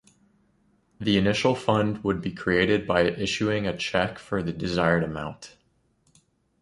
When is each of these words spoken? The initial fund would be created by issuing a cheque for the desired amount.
The 0.99 1.15
initial 1.15 1.53
fund 1.53 2.03
would 2.03 2.21
be 2.23 2.31
created 2.31 2.87
by 2.87 3.03
issuing 3.03 3.67
a 3.67 3.77
cheque 3.77 4.17
for 4.17 4.41
the 4.41 4.51
desired 4.51 5.03
amount. 5.03 5.55